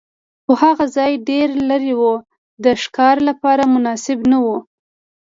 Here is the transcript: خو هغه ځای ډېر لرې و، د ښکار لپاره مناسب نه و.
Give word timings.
خو 0.43 0.51
هغه 0.63 0.85
ځای 0.95 1.11
ډېر 1.29 1.47
لرې 1.69 1.93
و، 1.99 2.01
د 2.63 2.65
ښکار 2.83 3.17
لپاره 3.29 3.63
مناسب 3.73 4.19
نه 4.31 4.37
و. 4.45 4.47